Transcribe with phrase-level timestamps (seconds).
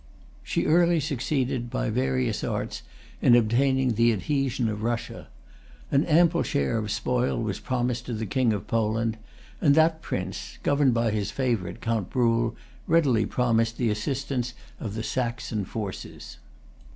[0.41, 2.81] She early succeeded by various arts
[3.21, 5.27] in obtaining the adhesion of Russia.
[5.91, 9.15] An ample share of spoil was promised to the King of Poland;
[9.61, 12.55] and that prince, governed by his favorite, Count Bruhl,
[12.87, 16.39] readily promised the assistance of the Saxon forces.